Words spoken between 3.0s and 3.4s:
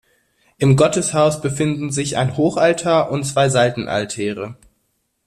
und